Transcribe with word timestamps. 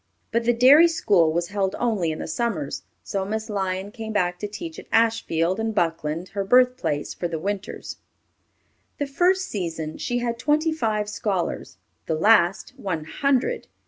But 0.31 0.45
the 0.45 0.53
Derry 0.53 0.87
school 0.87 1.31
was 1.31 1.49
held 1.49 1.75
only 1.77 2.09
in 2.11 2.17
the 2.17 2.27
summers, 2.27 2.81
so 3.03 3.23
Miss 3.23 3.51
Lyon 3.51 3.91
came 3.91 4.11
back 4.11 4.39
to 4.39 4.47
teach 4.47 4.79
at 4.79 4.87
Ashfield 4.91 5.59
and 5.59 5.75
Buckland, 5.75 6.29
her 6.29 6.43
birthplace, 6.43 7.13
for 7.13 7.27
the 7.27 7.37
winters. 7.37 7.97
The 8.97 9.05
first 9.05 9.45
season 9.47 9.99
she 9.99 10.17
had 10.17 10.39
twenty 10.39 10.73
five 10.73 11.07
scholars; 11.07 11.77
the 12.07 12.15
last, 12.15 12.73
one 12.77 13.05
hundred. 13.05 13.67